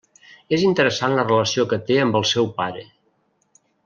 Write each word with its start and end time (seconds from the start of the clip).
És 0.55 0.63
interessant 0.69 1.13
la 1.19 1.25
relació 1.27 1.65
que 1.73 1.79
té 1.91 1.99
amb 2.05 2.19
el 2.21 2.25
seu 2.33 2.49
pare. 2.63 2.83